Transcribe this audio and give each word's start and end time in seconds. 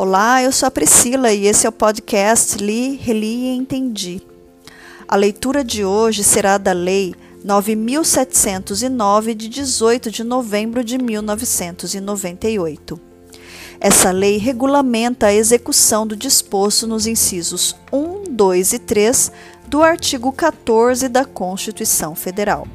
Olá, 0.00 0.40
eu 0.40 0.52
sou 0.52 0.68
a 0.68 0.70
Priscila 0.70 1.32
e 1.32 1.48
esse 1.48 1.66
é 1.66 1.68
o 1.68 1.72
podcast 1.72 2.56
Li, 2.56 2.94
Reli 2.98 3.46
e 3.46 3.56
Entendi. 3.56 4.22
A 5.08 5.16
leitura 5.16 5.64
de 5.64 5.84
hoje 5.84 6.22
será 6.22 6.56
da 6.56 6.70
Lei 6.70 7.16
9709 7.44 9.34
de 9.34 9.48
18 9.48 10.08
de 10.08 10.22
novembro 10.22 10.84
de 10.84 10.98
1998. 10.98 13.00
Essa 13.80 14.12
lei 14.12 14.36
regulamenta 14.36 15.26
a 15.26 15.34
execução 15.34 16.06
do 16.06 16.14
disposto 16.14 16.86
nos 16.86 17.08
incisos 17.08 17.74
1, 17.92 18.22
2 18.30 18.74
e 18.74 18.78
3 18.78 19.32
do 19.66 19.82
artigo 19.82 20.30
14 20.30 21.08
da 21.08 21.24
Constituição 21.24 22.14
Federal. 22.14 22.68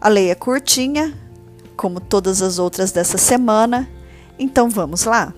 A 0.00 0.08
lei 0.08 0.28
é 0.28 0.34
curtinha, 0.34 1.16
como 1.76 2.00
todas 2.00 2.42
as 2.42 2.58
outras 2.58 2.90
dessa 2.90 3.16
semana, 3.16 3.88
então 4.38 4.68
vamos 4.68 5.04
lá? 5.04 5.32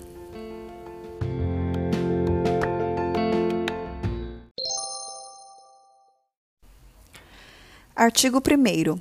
Artigo 7.95 8.39
1. 8.39 8.99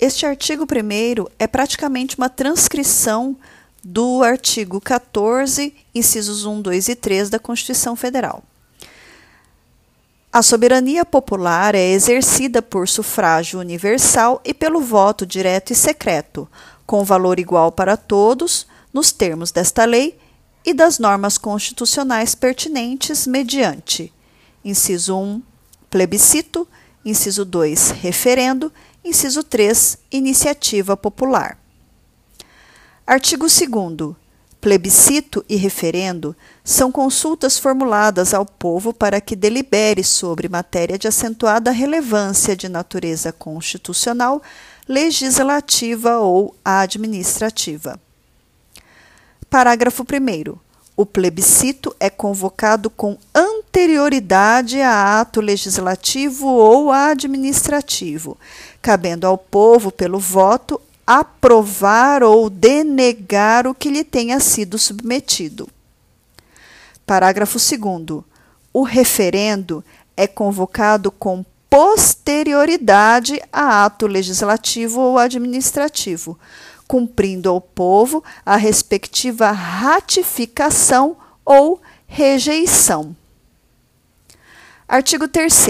Este 0.00 0.26
artigo 0.26 0.64
1 0.64 1.26
é 1.38 1.46
praticamente 1.46 2.18
uma 2.18 2.28
transcrição 2.28 3.36
do 3.84 4.22
artigo 4.22 4.80
14, 4.80 5.72
incisos 5.94 6.44
1, 6.44 6.60
2 6.60 6.88
e 6.88 6.96
3 6.96 7.30
da 7.30 7.38
Constituição 7.38 7.94
Federal. 7.94 8.42
A 10.32 10.42
soberania 10.42 11.04
popular 11.04 11.74
é 11.74 11.90
exercida 11.90 12.62
por 12.62 12.88
sufrágio 12.88 13.60
universal 13.60 14.40
e 14.44 14.54
pelo 14.54 14.80
voto 14.80 15.26
direto 15.26 15.72
e 15.72 15.76
secreto, 15.76 16.48
com 16.86 17.04
valor 17.04 17.38
igual 17.38 17.70
para 17.70 17.96
todos, 17.96 18.66
nos 18.92 19.12
termos 19.12 19.50
desta 19.50 19.84
lei 19.84 20.18
e 20.64 20.72
das 20.72 20.98
normas 20.98 21.38
constitucionais 21.38 22.34
pertinentes 22.34 23.26
mediante 23.26 24.12
inciso 24.64 25.18
1, 25.18 25.42
plebiscito, 25.90 26.66
inciso 27.04 27.44
2, 27.44 27.90
referendo, 27.90 28.72
inciso 29.04 29.42
3, 29.42 29.98
iniciativa 30.10 30.96
popular. 30.96 31.58
Artigo 33.06 33.46
2 33.46 34.16
Plebiscito 34.60 35.44
e 35.48 35.56
referendo 35.56 36.36
são 36.62 36.92
consultas 36.92 37.58
formuladas 37.58 38.32
ao 38.32 38.46
povo 38.46 38.94
para 38.94 39.20
que 39.20 39.34
delibere 39.34 40.04
sobre 40.04 40.48
matéria 40.48 40.96
de 40.96 41.08
acentuada 41.08 41.72
relevância 41.72 42.54
de 42.54 42.68
natureza 42.68 43.32
constitucional, 43.32 44.40
legislativa 44.88 46.18
ou 46.18 46.54
administrativa. 46.64 48.00
Parágrafo 49.52 50.02
1. 50.02 50.56
O 50.96 51.04
plebiscito 51.04 51.94
é 52.00 52.08
convocado 52.08 52.88
com 52.88 53.18
anterioridade 53.34 54.80
a 54.80 55.20
ato 55.20 55.42
legislativo 55.42 56.46
ou 56.46 56.90
administrativo, 56.90 58.38
cabendo 58.80 59.26
ao 59.26 59.36
povo, 59.36 59.92
pelo 59.92 60.18
voto, 60.18 60.80
aprovar 61.06 62.22
ou 62.22 62.48
denegar 62.48 63.66
o 63.66 63.74
que 63.74 63.90
lhe 63.90 64.02
tenha 64.02 64.40
sido 64.40 64.78
submetido. 64.78 65.68
Parágrafo 67.04 67.58
2. 67.58 68.22
O 68.72 68.82
referendo 68.84 69.84
é 70.16 70.26
convocado 70.26 71.10
com 71.10 71.44
posterioridade 71.68 73.38
a 73.52 73.84
ato 73.84 74.06
legislativo 74.06 74.98
ou 74.98 75.18
administrativo, 75.18 76.38
cumprindo 76.92 77.48
ao 77.48 77.58
povo 77.58 78.22
a 78.44 78.54
respectiva 78.54 79.50
ratificação 79.50 81.16
ou 81.42 81.80
rejeição. 82.06 83.16
Artigo 84.86 85.26
3. 85.26 85.68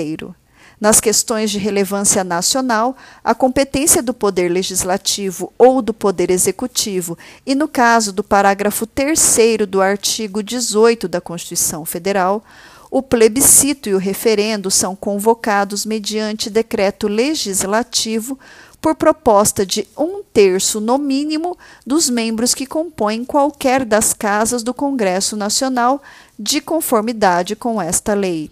Nas 0.81 0.99
questões 0.99 1.53
de 1.53 1.59
relevância 1.59 2.25
nacional, 2.25 2.97
a 3.23 3.37
competência 3.37 4.03
do 4.03 4.13
Poder 4.13 4.51
Legislativo 4.51 5.53
ou 5.57 5.81
do 5.81 5.95
Poder 5.95 6.29
Executivo, 6.29 7.17
e 7.47 7.55
no 7.55 7.69
caso 7.69 8.13
do 8.13 8.25
parágrafo 8.25 8.85
3 8.85 9.59
do 9.69 9.81
artigo 9.81 10.43
18 10.43 11.07
da 11.07 11.21
Constituição 11.21 11.85
Federal, 11.85 12.43
o 12.91 13.01
plebiscito 13.01 13.89
e 13.89 13.95
o 13.95 13.99
referendo 13.99 14.73
são 14.73 14.97
convocados 14.97 15.87
mediante 15.87 16.51
decreto 16.51 17.07
legislativo 17.07 18.37
por 18.83 18.97
proposta 18.97 19.65
de 19.65 19.87
um 19.97 20.25
terço, 20.25 20.81
no 20.81 20.99
mínimo, 20.99 21.57
dos 21.87 22.11
membros 22.11 22.53
que 22.53 22.67
compõem 22.67 23.25
qualquer 23.25 23.85
das 23.85 24.13
casas 24.13 24.65
do 24.65 24.75
Congresso 24.75 25.37
Nacional, 25.37 26.03
de 26.37 26.61
conformidade 26.61 27.55
com 27.55 27.81
esta 27.81 28.13
lei. 28.13 28.51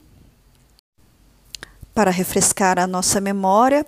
Para 1.93 2.13
refrescar 2.13 2.79
a 2.79 2.87
nossa 2.87 3.21
memória, 3.21 3.85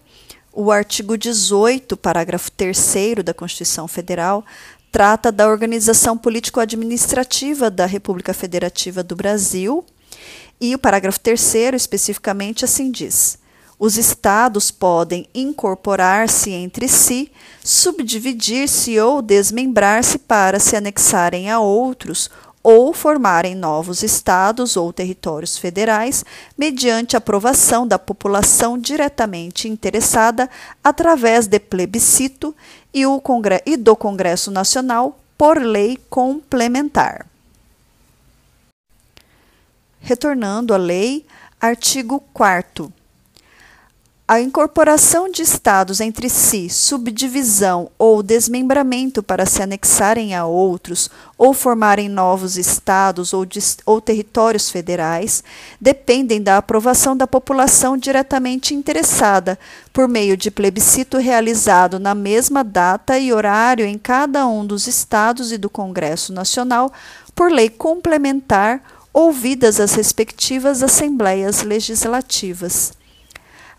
o 0.53 0.73
artigo 0.73 1.17
18, 1.17 1.97
parágrafo 1.97 2.51
3 2.51 3.23
da 3.25 3.33
Constituição 3.33 3.87
Federal, 3.87 4.45
trata 4.91 5.31
da 5.31 5.49
organização 5.49 6.19
político-administrativa 6.19 7.71
da 7.71 7.87
República 7.87 8.35
Federativa 8.35 9.05
do 9.05 9.15
Brasil, 9.15 9.85
e 10.61 10.75
o 10.75 10.79
parágrafo 10.79 11.21
3 11.21 11.55
especificamente 11.75 12.65
assim 12.65 12.91
diz: 12.91 13.39
os 13.85 13.99
estados 13.99 14.71
podem 14.71 15.27
incorporar-se 15.35 16.53
entre 16.53 16.87
si, 16.87 17.33
subdividir-se 17.65 18.97
ou 19.01 19.21
desmembrar-se 19.21 20.19
para 20.19 20.61
se 20.61 20.77
anexarem 20.77 21.51
a 21.51 21.59
outros 21.59 22.31
ou 22.63 22.95
formarem 22.95 23.57
novos 23.57 24.05
estados 24.05 24.77
ou 24.77 24.93
territórios 24.93 25.59
federais, 25.59 26.25
mediante 26.57 27.17
aprovação 27.17 27.85
da 27.85 27.99
população 27.99 28.79
diretamente 28.79 29.67
interessada 29.67 30.49
através 30.85 31.49
de 31.49 31.59
plebiscito 31.59 32.55
e, 32.95 33.03
do 33.77 33.97
Congresso 33.97 34.53
Nacional 34.53 35.19
por 35.37 35.61
lei 35.61 35.99
complementar. 36.09 37.27
Retornando 39.99 40.73
à 40.73 40.77
lei, 40.77 41.27
artigo 41.61 42.23
4 42.33 43.02
a 44.33 44.41
incorporação 44.41 45.31
de 45.31 45.43
estados 45.43 46.01
entre 46.01 46.31
si, 46.31 46.71
subdivisão 46.71 47.91
ou 47.99 48.23
desmembramento 48.23 49.23
para 49.23 49.45
se 49.45 49.63
anexarem 49.63 50.35
a 50.35 50.47
outros 50.47 51.11
ou 51.37 51.53
formarem 51.53 52.09
novos 52.09 52.57
estados 52.57 53.35
ou, 53.35 53.47
ou, 53.85 54.01
territórios 54.01 54.71
federais 54.71 55.45
dependem 55.79 56.43
da 56.43 56.57
aprovação 56.57 57.15
da 57.15 57.27
população 57.27 57.95
diretamente 57.95 58.75
interessada, 58.75 59.59
por 59.93 60.09
meio 60.09 60.35
de 60.35 60.51
plebiscito 60.51 61.19
realizado 61.19 61.99
na 61.99 62.15
mesma 62.15 62.65
data 62.65 63.19
e 63.19 63.35
horário 63.35 63.85
em 63.85 63.99
cada 63.99 64.47
um 64.47 64.65
dos 64.65 64.87
estados 64.87 65.53
e 65.53 65.59
do 65.59 65.69
Congresso 65.69 66.33
Nacional, 66.33 66.91
por 67.35 67.53
lei 67.53 67.69
complementar, 67.69 68.83
ouvidas 69.13 69.79
as 69.79 69.93
respectivas 69.93 70.83
assembleias 70.83 71.63
legislativas. 71.63 72.95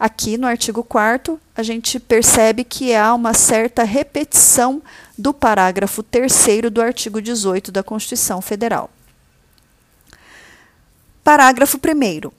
Aqui 0.04 0.38
no 0.38 0.46
artigo 0.46 0.84
4 0.84 1.40
a 1.56 1.64
gente 1.64 1.98
percebe 1.98 2.66
que 2.66 2.94
há 2.94 3.14
uma 3.14 3.34
certa 3.34 3.86
repetição 3.86 4.84
do 5.18 5.34
parágrafo 5.34 6.04
3 6.04 6.70
do 6.70 6.82
artigo 6.82 7.22
18 7.22 7.72
da 7.72 7.82
Constituição 7.82 8.42
Federal. 8.42 8.90
Parágrafo 11.24 11.78
1 11.78 12.30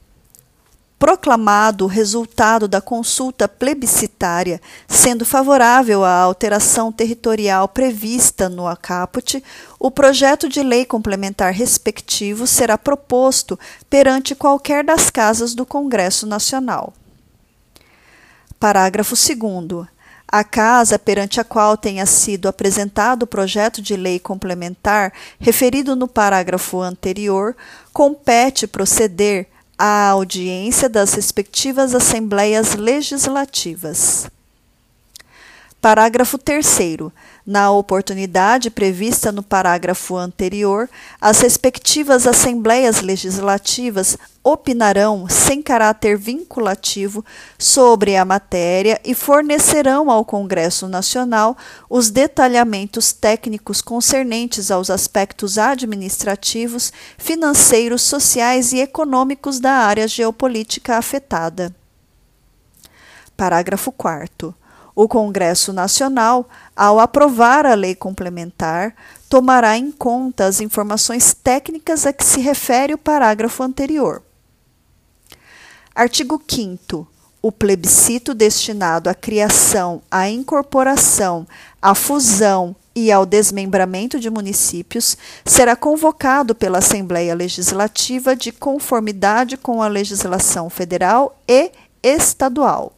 proclamado 0.99 1.87
o 1.87 1.89
resultado 1.89 2.69
da 2.69 2.83
consulta 2.83 3.49
plebiscitária 3.49 4.61
sendo 4.87 5.25
favorável 5.25 6.05
à 6.05 6.19
alteração 6.19 6.93
territorial 6.93 7.67
prevista 7.67 8.47
no 8.47 8.67
acaput, 8.67 9.43
o 9.81 9.91
projeto 9.91 10.51
de 10.51 10.63
lei 10.63 10.85
complementar 10.85 11.51
respectivo 11.55 12.47
será 12.47 12.77
proposto 12.77 13.59
perante 13.89 14.35
qualquer 14.35 14.85
das 14.85 15.09
casas 15.09 15.55
do 15.55 15.65
Congresso 15.65 16.27
Nacional. 16.27 16.93
Parágrafo 18.65 19.15
2. 19.15 19.87
A 20.27 20.43
casa 20.43 20.99
perante 20.99 21.39
a 21.39 21.45
qual 21.45 21.77
tenha 21.77 22.07
sido 22.07 22.49
apresentado 22.49 23.25
o 23.25 23.27
projeto 23.27 23.83
de 23.83 23.95
lei 23.95 24.19
complementar 24.19 25.13
referido 25.39 25.95
no 25.95 26.09
parágrafo 26.09 26.81
anterior 26.81 27.55
compete 27.93 28.67
proceder 28.67 29.49
à 29.77 30.09
audiência 30.09 30.89
das 30.89 31.13
respectivas 31.13 31.95
assembleias 31.95 32.75
legislativas. 32.75 34.31
Parágrafo 35.85 36.39
3. 36.39 36.79
Na 37.45 37.71
oportunidade 37.71 38.71
prevista 38.71 39.31
no 39.31 39.43
parágrafo 39.43 40.17
anterior, 40.17 40.89
as 41.21 41.43
respectivas 41.43 42.27
Assembleias 42.27 43.03
Legislativas 43.03 44.17
opinarão, 44.43 45.29
sem 45.29 45.61
caráter 45.61 46.17
vinculativo, 46.17 47.23
sobre 47.59 48.17
a 48.17 48.25
matéria 48.25 48.99
e 49.05 49.15
fornecerão 49.15 50.11
ao 50.11 50.25
Congresso 50.25 50.89
Nacional 50.89 51.55
os 51.91 52.09
detalhamentos 52.09 53.13
técnicos 53.13 53.83
concernentes 53.83 54.71
aos 54.71 54.89
aspectos 54.89 55.59
administrativos, 55.59 56.95
financeiros, 57.19 58.01
sociais 58.01 58.73
e 58.73 58.79
econômicos 58.79 59.61
da 59.61 59.73
área 59.73 60.09
geopolítica 60.09 60.97
afetada. 60.97 61.77
Parágrafo 63.37 63.93
4. 63.93 64.64
O 64.95 65.09
Congresso 65.09 65.73
Nacional, 65.73 66.49
ao 66.77 67.01
aprovar 67.01 67.67
a 67.67 67.75
lei 67.75 67.97
complementar, 67.97 68.95
tomará 69.29 69.77
em 69.77 69.91
conta 69.91 70.47
as 70.47 70.61
informações 70.61 71.35
técnicas 71.35 72.07
a 72.07 72.13
que 72.13 72.25
se 72.25 72.41
refere 72.41 72.95
o 72.95 72.99
parágrafo 72.99 73.63
anterior. 73.63 74.23
Artigo 75.93 76.41
5. 76.47 77.09
O 77.43 77.53
plebiscito 77.53 78.33
destinado 78.33 79.11
à 79.11 79.15
criação, 79.15 80.01
à 80.11 80.29
incorporação, 80.31 81.47
à 81.83 81.95
fusão 81.95 82.75
e 82.95 83.11
ao 83.11 83.27
desmembramento 83.27 84.21
de 84.21 84.31
municípios 84.31 85.17
será 85.45 85.75
convocado 85.75 86.55
pela 86.55 86.79
Assembleia 86.79 87.35
Legislativa 87.35 88.37
de 88.37 88.53
conformidade 88.53 89.57
com 89.57 89.83
a 89.83 89.89
legislação 89.89 90.71
federal 90.71 91.37
e 91.49 91.73
estadual. 92.03 92.93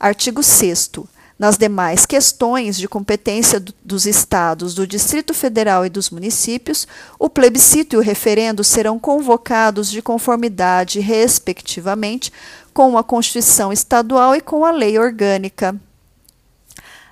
Artigo 0.00 0.42
6. 0.42 0.92
Nas 1.38 1.58
demais 1.58 2.06
questões 2.06 2.78
de 2.78 2.88
competência 2.88 3.62
dos 3.84 4.06
Estados, 4.06 4.74
do 4.74 4.86
Distrito 4.86 5.34
Federal 5.34 5.84
e 5.84 5.90
dos 5.90 6.08
municípios, 6.08 6.88
o 7.18 7.28
plebiscito 7.28 7.96
e 7.96 7.98
o 7.98 8.02
referendo 8.02 8.64
serão 8.64 8.98
convocados 8.98 9.90
de 9.90 10.00
conformidade, 10.00 11.00
respectivamente, 11.00 12.32
com 12.72 12.96
a 12.96 13.04
Constituição 13.04 13.70
Estadual 13.70 14.34
e 14.34 14.40
com 14.40 14.64
a 14.64 14.70
Lei 14.70 14.98
Orgânica. 14.98 15.76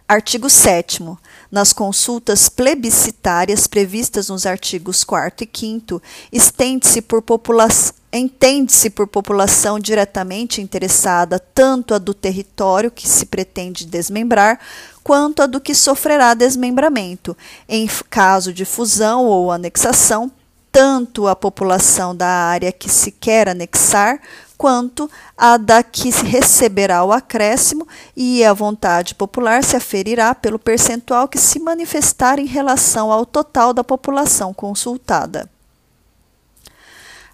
Artigo 0.06 0.48
7. 0.48 1.02
Nas 1.50 1.72
consultas 1.72 2.48
plebiscitárias 2.48 3.66
previstas 3.66 4.28
nos 4.28 4.44
artigos 4.44 5.02
4 5.02 5.44
e 5.44 5.58
5, 5.58 6.02
estende-se 6.30 7.00
por 7.00 7.22
população 7.22 7.98
entende-se 8.12 8.88
por 8.88 9.06
população 9.06 9.78
diretamente 9.78 10.62
interessada 10.62 11.38
tanto 11.38 11.92
a 11.92 11.98
do 11.98 12.14
território 12.14 12.90
que 12.90 13.06
se 13.06 13.26
pretende 13.26 13.86
desmembrar, 13.86 14.58
quanto 15.04 15.42
a 15.42 15.46
do 15.46 15.60
que 15.60 15.74
sofrerá 15.74 16.32
desmembramento, 16.32 17.36
em 17.68 17.86
caso 18.08 18.52
de 18.52 18.64
fusão 18.64 19.26
ou 19.26 19.52
anexação, 19.52 20.30
tanto 20.72 21.26
a 21.26 21.36
população 21.36 22.14
da 22.14 22.28
área 22.28 22.72
que 22.72 22.88
se 22.88 23.10
quer 23.10 23.48
anexar, 23.48 24.20
quanto 24.58 25.08
a 25.36 25.56
da 25.56 25.84
que 25.84 26.10
receberá 26.10 27.04
o 27.04 27.12
acréscimo, 27.12 27.86
e 28.16 28.44
a 28.44 28.52
vontade 28.52 29.14
popular 29.14 29.62
se 29.62 29.76
aferirá 29.76 30.34
pelo 30.34 30.58
percentual 30.58 31.28
que 31.28 31.38
se 31.38 31.60
manifestar 31.60 32.40
em 32.40 32.46
relação 32.46 33.12
ao 33.12 33.24
total 33.24 33.72
da 33.72 33.84
população 33.84 34.52
consultada. 34.52 35.48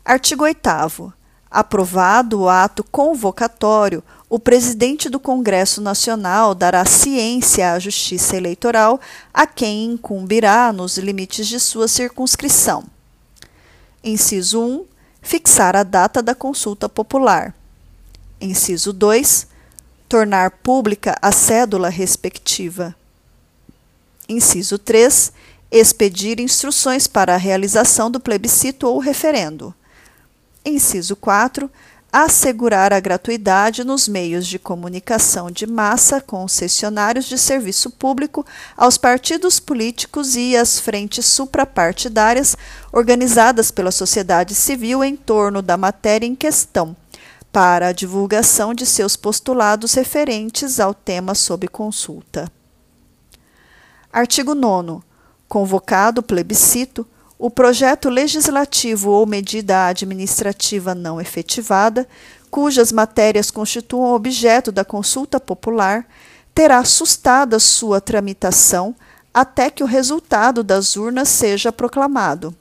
Artigo 0.04 0.44
8. 0.44 1.14
Aprovado 1.50 2.42
o 2.42 2.48
ato 2.48 2.84
convocatório, 2.84 4.02
o 4.28 4.38
presidente 4.38 5.08
do 5.08 5.20
Congresso 5.20 5.80
Nacional 5.80 6.54
dará 6.54 6.84
ciência 6.84 7.72
à 7.72 7.78
Justiça 7.78 8.36
Eleitoral 8.36 9.00
a 9.32 9.46
quem 9.46 9.84
incumbirá 9.92 10.72
nos 10.72 10.98
limites 10.98 11.46
de 11.46 11.58
sua 11.58 11.88
circunscrição. 11.88 12.84
Inciso 14.02 14.60
1. 14.60 14.93
Fixar 15.24 15.74
a 15.74 15.82
data 15.82 16.22
da 16.22 16.34
consulta 16.34 16.86
popular. 16.86 17.54
Inciso 18.38 18.92
2. 18.92 19.46
Tornar 20.06 20.50
pública 20.50 21.16
a 21.20 21.32
cédula 21.32 21.88
respectiva. 21.88 22.94
Inciso 24.28 24.78
3. 24.78 25.32
Expedir 25.70 26.40
instruções 26.40 27.06
para 27.06 27.34
a 27.34 27.38
realização 27.38 28.10
do 28.10 28.20
plebiscito 28.20 28.86
ou 28.86 28.98
referendo. 28.98 29.74
Inciso 30.62 31.16
4. 31.16 31.70
Assegurar 32.16 32.92
a 32.92 33.00
gratuidade 33.00 33.82
nos 33.82 34.06
meios 34.06 34.46
de 34.46 34.56
comunicação 34.56 35.50
de 35.50 35.66
massa 35.66 36.20
concessionários 36.20 37.24
de 37.24 37.36
serviço 37.36 37.90
público 37.90 38.46
aos 38.76 38.96
partidos 38.96 39.58
políticos 39.58 40.36
e 40.36 40.56
às 40.56 40.78
frentes 40.78 41.26
suprapartidárias 41.26 42.56
organizadas 42.92 43.72
pela 43.72 43.90
sociedade 43.90 44.54
civil 44.54 45.02
em 45.02 45.16
torno 45.16 45.60
da 45.60 45.76
matéria 45.76 46.24
em 46.24 46.36
questão, 46.36 46.94
para 47.50 47.88
a 47.88 47.92
divulgação 47.92 48.72
de 48.72 48.86
seus 48.86 49.16
postulados 49.16 49.94
referentes 49.94 50.78
ao 50.78 50.94
tema 50.94 51.34
sob 51.34 51.66
consulta. 51.66 52.48
Artigo 54.12 54.54
9. 54.54 55.02
Convocado 55.48 56.20
o 56.20 56.22
plebiscito, 56.22 57.04
o 57.38 57.50
projeto 57.50 58.08
legislativo 58.08 59.10
ou 59.10 59.26
medida 59.26 59.86
administrativa 59.86 60.94
não 60.94 61.20
efetivada, 61.20 62.06
cujas 62.50 62.92
matérias 62.92 63.50
constituam 63.50 64.14
objeto 64.14 64.70
da 64.70 64.84
consulta 64.84 65.40
popular, 65.40 66.06
terá 66.54 66.84
sustada 66.84 67.58
sua 67.58 68.00
tramitação 68.00 68.94
até 69.32 69.68
que 69.68 69.82
o 69.82 69.86
resultado 69.86 70.62
das 70.62 70.96
urnas 70.96 71.28
seja 71.28 71.72
proclamado. 71.72 72.54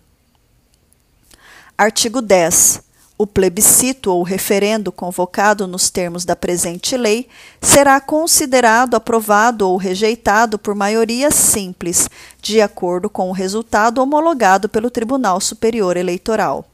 Artigo 1.78 2.22
10 2.22 2.93
o 3.24 3.28
plebiscito 3.28 4.12
ou 4.12 4.22
referendo 4.22 4.92
convocado 4.92 5.66
nos 5.66 5.90
termos 5.90 6.26
da 6.26 6.36
presente 6.36 6.98
lei 6.98 7.30
será 7.62 8.00
considerado 8.02 8.96
aprovado 8.96 9.68
ou 9.68 9.78
rejeitado 9.78 10.60
por 10.60 10.76
maioria 10.76 11.32
simples, 11.32 12.10
de 12.42 12.60
acordo 12.60 13.10
com 13.10 13.30
o 13.30 13.34
resultado 13.34 14.00
homologado 14.00 14.68
pelo 14.68 14.92
Tribunal 14.92 15.40
Superior 15.40 15.96
Eleitoral. 15.96 16.66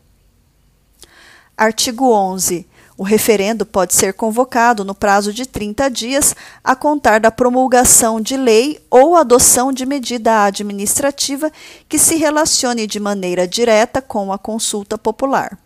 Artigo 1.56 2.12
11. 2.12 2.66
O 2.98 3.04
referendo 3.04 3.66
pode 3.66 3.94
ser 3.94 4.14
convocado 4.14 4.84
no 4.84 4.96
prazo 4.96 5.32
de 5.32 5.46
30 5.46 5.88
dias 5.90 6.36
a 6.64 6.76
contar 6.76 7.20
da 7.20 7.30
promulgação 7.30 8.20
de 8.20 8.36
lei 8.36 8.80
ou 8.90 9.16
adoção 9.16 9.72
de 9.72 9.86
medida 9.86 10.46
administrativa 10.46 11.52
que 11.88 12.00
se 12.00 12.16
relacione 12.16 12.88
de 12.88 13.00
maneira 13.00 13.48
direta 13.48 14.02
com 14.02 14.34
a 14.34 14.38
consulta 14.38 14.98
popular. 14.98 15.58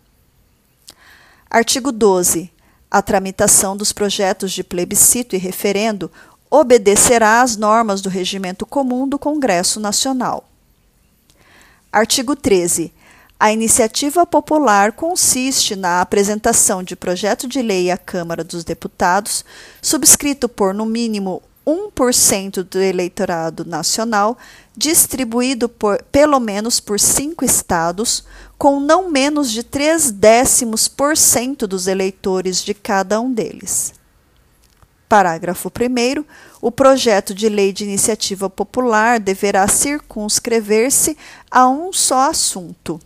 Artigo 1.54 1.92
12. 1.92 2.50
A 2.90 3.00
tramitação 3.00 3.76
dos 3.76 3.92
projetos 3.92 4.50
de 4.50 4.64
plebiscito 4.64 5.36
e 5.36 5.38
referendo 5.38 6.10
obedecerá 6.50 7.42
às 7.42 7.56
normas 7.56 8.00
do 8.00 8.08
regimento 8.08 8.66
comum 8.66 9.08
do 9.08 9.20
Congresso 9.20 9.78
Nacional. 9.78 10.50
Artigo 11.92 12.34
13. 12.34 12.92
A 13.38 13.52
iniciativa 13.52 14.26
popular 14.26 14.90
consiste 14.94 15.76
na 15.76 16.00
apresentação 16.00 16.82
de 16.82 16.96
projeto 16.96 17.46
de 17.46 17.62
lei 17.62 17.88
à 17.88 17.96
Câmara 17.96 18.42
dos 18.42 18.64
Deputados, 18.64 19.44
subscrito 19.80 20.48
por, 20.48 20.74
no 20.74 20.84
mínimo, 20.84 21.40
1% 21.66 22.62
do 22.62 22.78
eleitorado 22.78 23.64
nacional, 23.64 24.36
distribuído 24.76 25.68
por, 25.68 26.02
pelo 26.04 26.38
menos 26.38 26.80
por 26.80 27.00
cinco 27.00 27.44
estados, 27.44 28.24
com 28.58 28.80
não 28.80 29.10
menos 29.10 29.50
de 29.50 29.62
3 29.62 30.10
décimos 30.10 30.88
por 30.88 31.16
cento 31.16 31.66
dos 31.66 31.86
eleitores 31.86 32.62
de 32.62 32.74
cada 32.74 33.20
um 33.20 33.32
deles. 33.32 33.94
Parágrafo 35.08 35.68
1. 35.70 36.24
O 36.60 36.72
projeto 36.72 37.34
de 37.34 37.48
lei 37.48 37.72
de 37.72 37.84
iniciativa 37.84 38.48
popular 38.50 39.20
deverá 39.20 39.68
circunscrever-se 39.68 41.16
a 41.50 41.68
um 41.68 41.92
só 41.92 42.30
assunto. 42.30 43.00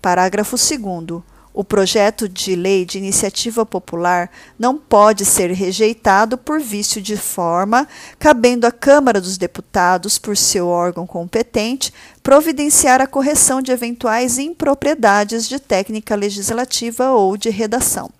Parágrafo 0.00 0.56
2. 0.56 1.33
O 1.54 1.62
projeto 1.62 2.28
de 2.28 2.56
lei 2.56 2.84
de 2.84 2.98
iniciativa 2.98 3.64
popular 3.64 4.28
não 4.58 4.76
pode 4.76 5.24
ser 5.24 5.52
rejeitado 5.52 6.36
por 6.36 6.60
vício 6.60 7.00
de 7.00 7.16
forma, 7.16 7.86
cabendo 8.18 8.66
à 8.66 8.72
Câmara 8.72 9.20
dos 9.20 9.38
Deputados, 9.38 10.18
por 10.18 10.36
seu 10.36 10.66
órgão 10.66 11.06
competente, 11.06 11.94
providenciar 12.24 13.00
a 13.00 13.06
correção 13.06 13.62
de 13.62 13.70
eventuais 13.70 14.36
impropriedades 14.36 15.48
de 15.48 15.60
técnica 15.60 16.16
legislativa 16.16 17.12
ou 17.12 17.36
de 17.36 17.50
redação. 17.50 18.10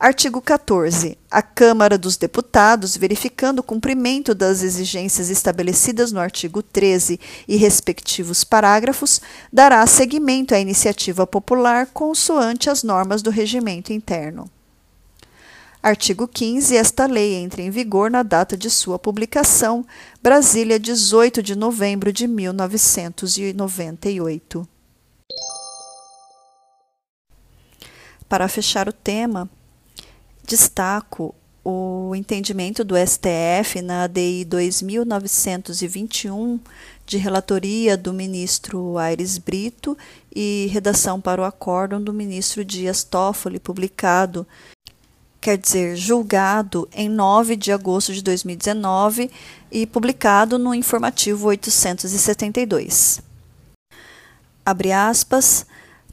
Artigo 0.00 0.40
14. 0.40 1.16
A 1.30 1.42
Câmara 1.42 1.98
dos 1.98 2.16
Deputados, 2.16 2.96
verificando 2.96 3.58
o 3.58 3.62
cumprimento 3.62 4.34
das 4.34 4.62
exigências 4.62 5.28
estabelecidas 5.28 6.10
no 6.10 6.18
artigo 6.18 6.62
13 6.62 7.20
e 7.46 7.56
respectivos 7.56 8.42
parágrafos, 8.42 9.20
dará 9.52 9.86
seguimento 9.86 10.54
à 10.54 10.58
iniciativa 10.58 11.26
popular 11.26 11.88
consoante 11.88 12.70
as 12.70 12.82
normas 12.82 13.20
do 13.20 13.28
regimento 13.28 13.92
interno. 13.92 14.50
Artigo 15.82 16.26
15. 16.26 16.74
Esta 16.74 17.04
lei 17.04 17.34
entra 17.34 17.60
em 17.60 17.68
vigor 17.68 18.10
na 18.10 18.22
data 18.22 18.56
de 18.56 18.70
sua 18.70 18.98
publicação. 18.98 19.84
Brasília, 20.22 20.80
18 20.80 21.42
de 21.42 21.54
novembro 21.54 22.10
de 22.10 22.26
1998. 22.26 24.66
Para 28.26 28.48
fechar 28.48 28.88
o 28.88 28.94
tema, 28.94 29.46
destaco 30.50 31.34
o 31.64 32.12
entendimento 32.16 32.82
do 32.82 32.96
STF 32.96 33.80
na 33.82 34.02
ADI 34.04 34.44
2921, 34.44 36.58
de 37.06 37.18
relatoria 37.18 37.96
do 37.96 38.12
ministro 38.12 38.98
Aires 38.98 39.38
Brito 39.38 39.96
e 40.34 40.68
redação 40.72 41.20
para 41.20 41.40
o 41.40 41.44
acórdão 41.44 42.02
do 42.02 42.12
ministro 42.12 42.64
Dias 42.64 43.04
Toffoli, 43.04 43.60
publicado, 43.60 44.44
quer 45.40 45.56
dizer, 45.56 45.94
julgado 45.94 46.88
em 46.92 47.08
9 47.08 47.54
de 47.54 47.70
agosto 47.70 48.12
de 48.12 48.20
2019 48.20 49.30
e 49.70 49.86
publicado 49.86 50.58
no 50.58 50.74
informativo 50.74 51.46
872. 51.46 53.22
Abre 54.66 54.90
aspas. 54.90 55.64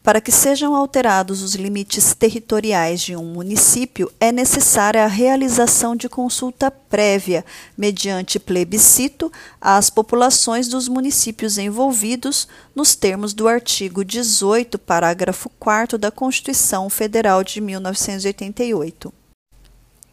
Para 0.08 0.22
que 0.22 0.32
sejam 0.32 0.74
alterados 0.74 1.42
os 1.42 1.54
limites 1.54 2.14
territoriais 2.14 3.02
de 3.02 3.14
um 3.14 3.26
município, 3.26 4.10
é 4.22 4.32
necessária 4.32 5.04
a 5.04 5.08
realização 5.08 5.98
de 5.98 6.08
consulta 6.08 6.72
prévia, 6.72 7.44
mediante 7.78 8.40
plebiscito, 8.40 9.30
às 9.60 9.90
populações 9.90 10.70
dos 10.70 10.88
municípios 10.88 11.58
envolvidos, 11.58 12.48
nos 12.74 12.96
termos 12.96 13.34
do 13.34 13.50
artigo 13.50 14.06
18, 14.06 14.80
parágrafo 14.80 15.50
4 15.60 15.98
da 15.98 16.10
Constituição 16.10 16.90
Federal 16.90 17.44
de 17.44 17.60
1988. 17.60 19.14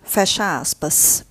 Fecha 0.03 0.59
aspas. 0.59 1.25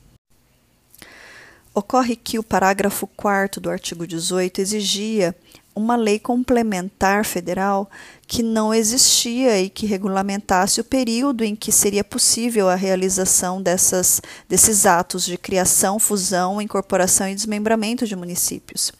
Ocorre 1.76 2.16
que 2.16 2.40
o 2.40 2.44
parágrafo 2.44 3.08
4 3.08 3.60
do 3.60 3.70
artigo 3.70 4.08
18 4.08 4.62
exigia 4.62 5.36
uma 5.76 5.96
lei 5.96 6.20
complementar 6.20 7.26
federal 7.26 7.90
que 8.28 8.44
não 8.44 8.74
existia 8.74 9.60
e 9.60 9.70
que 9.70 9.86
regulamentasse 9.86 10.80
o 10.80 10.84
período 10.84 11.44
em 11.44 11.56
que 11.56 11.72
seria 11.72 12.04
possível 12.04 12.70
a 12.70 12.76
realização 12.76 13.62
dessas, 13.62 14.22
desses 14.48 14.86
atos 14.86 15.26
de 15.26 15.38
criação, 15.38 16.00
fusão, 16.00 16.62
incorporação 16.62 17.28
e 17.28 17.36
desmembramento 17.36 18.06
de 18.06 18.16
municípios. 18.16 18.92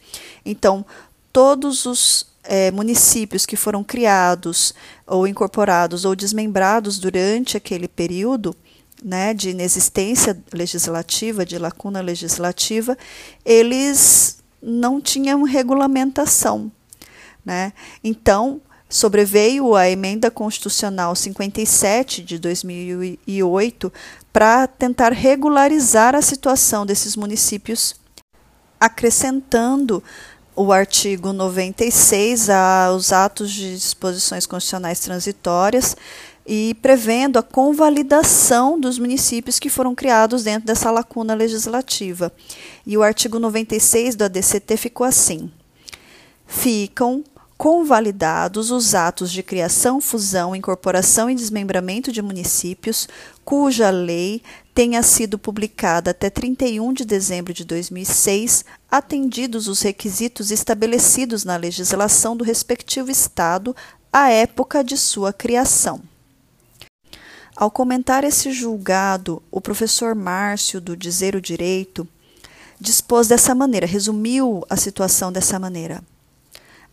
Então, 0.44 0.84
todos 1.32 1.86
os 1.86 2.26
é, 2.44 2.70
municípios 2.70 3.46
que 3.46 3.56
foram 3.56 3.82
criados 3.82 4.74
ou 5.06 5.26
incorporados 5.26 6.04
ou 6.04 6.14
desmembrados 6.14 6.98
durante 6.98 7.56
aquele 7.56 7.88
período 7.88 8.54
né, 9.02 9.34
de 9.34 9.50
inexistência 9.50 10.42
legislativa, 10.52 11.44
de 11.44 11.58
lacuna 11.58 12.00
legislativa, 12.00 12.96
eles 13.44 14.38
não 14.64 15.00
tinham 15.00 15.42
regulamentação. 15.42 16.72
Né? 17.44 17.72
Então, 18.02 18.60
sobreveio 18.88 19.74
a 19.74 19.88
emenda 19.90 20.30
constitucional 20.30 21.14
57 21.14 22.22
de 22.22 22.38
2008 22.38 23.92
para 24.32 24.66
tentar 24.66 25.12
regularizar 25.12 26.14
a 26.14 26.22
situação 26.22 26.86
desses 26.86 27.14
municípios, 27.14 27.94
acrescentando 28.80 30.02
o 30.56 30.72
artigo 30.72 31.32
96 31.32 32.48
aos 32.48 33.12
atos 33.12 33.50
de 33.50 33.74
disposições 33.74 34.46
constitucionais 34.46 35.00
transitórias 35.00 35.96
e 36.46 36.74
prevendo 36.82 37.38
a 37.38 37.42
convalidação 37.42 38.78
dos 38.78 38.98
municípios 38.98 39.58
que 39.58 39.70
foram 39.70 39.94
criados 39.94 40.44
dentro 40.44 40.66
dessa 40.66 40.90
lacuna 40.90 41.34
legislativa. 41.34 42.32
E 42.86 42.96
o 42.96 43.02
artigo 43.02 43.38
96 43.38 44.14
do 44.14 44.24
ADCT 44.24 44.76
ficou 44.76 45.06
assim: 45.06 45.50
ficam 46.46 47.24
convalidados 47.56 48.70
os 48.70 48.94
atos 48.94 49.30
de 49.30 49.42
criação, 49.42 50.00
fusão, 50.00 50.54
incorporação 50.54 51.30
e 51.30 51.34
desmembramento 51.34 52.12
de 52.12 52.20
municípios 52.20 53.08
cuja 53.44 53.90
lei 53.90 54.42
tenha 54.74 55.02
sido 55.02 55.38
publicada 55.38 56.10
até 56.10 56.28
31 56.28 56.92
de 56.92 57.04
dezembro 57.04 57.54
de 57.54 57.64
2006, 57.64 58.64
atendidos 58.90 59.68
os 59.68 59.80
requisitos 59.82 60.50
estabelecidos 60.50 61.44
na 61.44 61.56
legislação 61.56 62.36
do 62.36 62.42
respectivo 62.42 63.10
estado 63.10 63.74
à 64.12 64.30
época 64.30 64.82
de 64.82 64.96
sua 64.96 65.32
criação. 65.32 66.02
Ao 67.56 67.70
comentar 67.70 68.24
esse 68.24 68.52
julgado, 68.52 69.40
o 69.50 69.60
professor 69.60 70.14
Márcio, 70.14 70.80
do 70.80 70.96
Dizer 70.96 71.36
o 71.36 71.40
Direito, 71.40 72.06
dispôs 72.80 73.28
dessa 73.28 73.54
maneira, 73.54 73.86
resumiu 73.86 74.64
a 74.68 74.76
situação 74.76 75.30
dessa 75.30 75.58
maneira. 75.58 76.02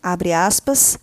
Abre 0.00 0.32
aspas. 0.32 0.98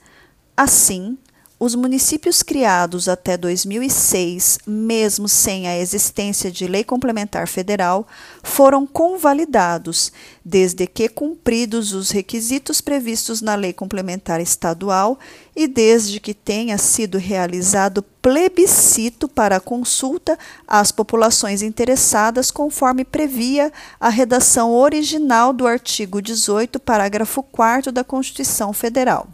Assim, 0.55 1.17
os 1.59 1.75
municípios 1.75 2.41
criados 2.41 3.09
até 3.09 3.35
2006, 3.35 4.59
mesmo 4.65 5.27
sem 5.27 5.67
a 5.67 5.77
existência 5.77 6.49
de 6.49 6.65
lei 6.65 6.85
complementar 6.85 7.49
federal, 7.49 8.07
foram 8.41 8.87
convalidados, 8.87 10.09
desde 10.43 10.87
que 10.87 11.09
cumpridos 11.09 11.91
os 11.91 12.11
requisitos 12.11 12.79
previstos 12.79 13.41
na 13.41 13.55
lei 13.55 13.73
complementar 13.73 14.39
estadual 14.39 15.19
e 15.53 15.67
desde 15.67 16.21
que 16.21 16.33
tenha 16.33 16.77
sido 16.77 17.17
realizado 17.17 18.01
plebiscito 18.21 19.27
para 19.27 19.59
consulta 19.59 20.39
às 20.65 20.93
populações 20.93 21.61
interessadas, 21.61 22.51
conforme 22.51 23.03
previa 23.03 23.69
a 23.99 24.07
redação 24.07 24.73
original 24.73 25.51
do 25.51 25.67
artigo 25.67 26.21
18, 26.21 26.79
parágrafo 26.79 27.43
4 27.43 27.91
da 27.91 28.03
Constituição 28.03 28.71
Federal. 28.71 29.27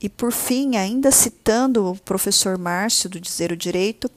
E 0.00 0.08
por 0.08 0.32
fim, 0.32 0.76
ainda 0.76 1.10
citando 1.10 1.90
o 1.90 1.96
professor 1.96 2.56
Márcio 2.56 3.10
do 3.10 3.20
Dizer 3.20 3.50
o 3.50 3.56
Direito, 3.56 4.10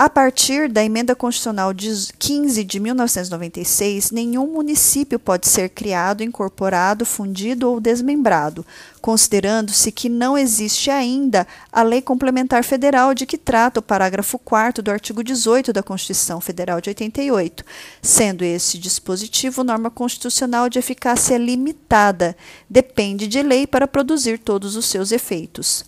a 0.00 0.08
partir 0.08 0.68
da 0.68 0.84
emenda 0.84 1.16
constitucional 1.16 1.72
15 1.74 2.62
de 2.62 2.78
1996, 2.78 4.12
nenhum 4.12 4.46
município 4.46 5.18
pode 5.18 5.48
ser 5.48 5.70
criado, 5.70 6.22
incorporado, 6.22 7.04
fundido 7.04 7.68
ou 7.68 7.80
desmembrado, 7.80 8.64
considerando-se 9.00 9.90
que 9.90 10.08
não 10.08 10.38
existe 10.38 10.88
ainda 10.88 11.44
a 11.72 11.82
Lei 11.82 12.00
Complementar 12.00 12.62
Federal 12.62 13.12
de 13.12 13.26
que 13.26 13.36
trata 13.36 13.80
o 13.80 13.82
parágrafo 13.82 14.38
4 14.38 14.84
do 14.84 14.90
artigo 14.92 15.24
18 15.24 15.72
da 15.72 15.82
Constituição 15.82 16.40
Federal 16.40 16.80
de 16.80 16.90
88, 16.90 17.64
sendo 18.00 18.44
esse 18.44 18.78
dispositivo 18.78 19.64
norma 19.64 19.90
constitucional 19.90 20.68
de 20.68 20.78
eficácia 20.78 21.36
limitada, 21.36 22.36
depende 22.70 23.26
de 23.26 23.42
lei 23.42 23.66
para 23.66 23.88
produzir 23.88 24.38
todos 24.38 24.76
os 24.76 24.86
seus 24.86 25.10
efeitos. 25.10 25.87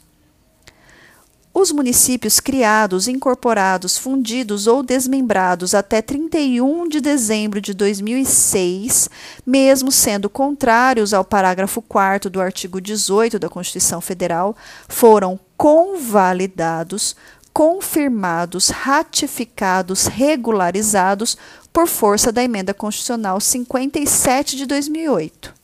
Os 1.61 1.73
municípios 1.73 2.41
criados, 2.41 3.07
incorporados, 3.07 3.99
fundidos 3.99 4.67
ou 4.67 4.83
desmembrados 4.83 5.75
até 5.75 6.01
31 6.01 6.89
de 6.89 7.03
dezembro 7.03 7.61
de 7.61 7.75
2006, 7.75 9.11
mesmo 9.45 9.93
sendo 9.93 10.31
contrários 10.31 11.13
ao 11.13 11.23
parágrafo 11.23 11.83
4 11.83 12.31
do 12.31 12.41
artigo 12.41 12.81
18 12.81 13.39
da 13.39 13.51
Constituição 13.51 14.01
Federal, 14.01 14.57
foram 14.89 15.39
convalidados, 15.55 17.15
confirmados, 17.53 18.71
ratificados, 18.71 20.07
regularizados 20.07 21.37
por 21.71 21.87
força 21.87 22.33
da 22.33 22.43
Emenda 22.43 22.73
Constitucional 22.73 23.39
57 23.39 24.57
de 24.57 24.65
2008. 24.65 25.60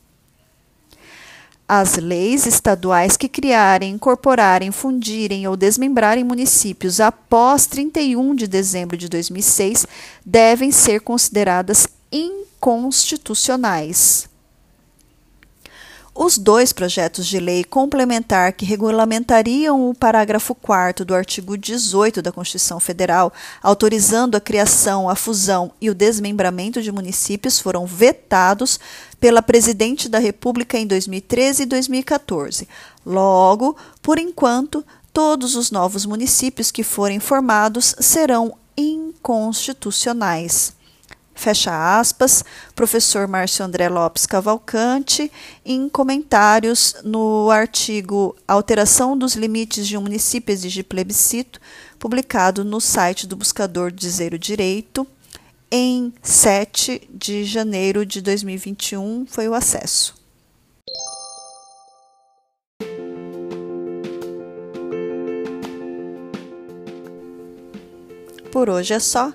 As 1.69 1.97
leis 1.97 2.47
estaduais 2.47 3.17
que 3.17 3.29
criarem, 3.29 3.95
incorporarem, 3.95 4.71
fundirem 4.71 5.49
ou 5.49 5.57
desmembrarem 5.57 6.23
municípios 6.23 7.01
após 7.01 7.67
31 7.67 8.37
de 8.37 8.47
dezembro 8.47 8.97
de 8.97 9.09
2006 9.09 9.85
devem 10.25 10.71
ser 10.71 11.01
consideradas 11.01 11.89
inconstitucionais. 12.13 14.29
Os 16.19 16.39
dois 16.39 16.73
projetos 16.73 17.27
de 17.27 17.39
lei 17.39 17.63
complementar 17.63 18.55
que 18.55 18.65
regulamentariam 18.65 19.91
o 19.91 19.95
parágrafo 19.95 20.55
4 20.55 21.05
do 21.05 21.15
artigo 21.15 21.59
18 21.59 22.23
da 22.23 22.33
Constituição 22.33 22.81
Federal, 22.81 23.31
autorizando 23.63 24.35
a 24.35 24.41
criação, 24.41 25.11
a 25.11 25.15
fusão 25.15 25.73
e 25.79 25.91
o 25.91 25.95
desmembramento 25.95 26.81
de 26.81 26.91
municípios, 26.91 27.61
foram 27.61 27.85
vetados 27.85 28.81
pela 29.21 29.43
Presidente 29.43 30.09
da 30.09 30.19
República 30.19 30.79
em 30.79 30.87
2013 30.87 31.65
e 31.65 31.67
2014. 31.67 32.67
Logo, 33.05 33.77
por 34.01 34.19
enquanto, 34.19 34.83
todos 35.13 35.55
os 35.55 35.71
novos 35.71 36.07
municípios 36.07 36.71
que 36.71 36.83
forem 36.83 37.21
formados 37.21 37.95
serão 38.01 38.57
inconstitucionais. 38.75 40.75
Fecha 41.37 41.99
aspas, 42.00 42.45
professor 42.75 43.28
Márcio 43.28 43.64
André 43.64 43.88
Lopes 43.88 44.26
Cavalcante, 44.26 45.31
em 45.64 45.88
comentários 45.88 46.97
no 47.05 47.50
artigo 47.50 48.35
Alteração 48.49 49.16
dos 49.16 49.35
limites 49.35 49.87
de 49.87 49.97
um 49.97 50.00
município 50.00 50.52
exige 50.52 50.83
plebiscito, 50.83 51.61
publicado 51.99 52.64
no 52.64 52.81
site 52.81 53.26
do 53.26 53.37
Buscador 53.37 53.93
Dizer 53.93 54.35
o 54.35 54.38
Direito, 54.38 55.07
em 55.71 56.12
7 56.23 57.09
de 57.11 57.45
janeiro 57.45 58.07
de 58.07 58.21
2021, 58.21 59.26
foi 59.28 59.49
o 59.49 59.55
acesso. 59.55 60.14
Por 68.50 68.71
hoje 68.71 68.95
é 68.95 68.99
só. 68.99 69.35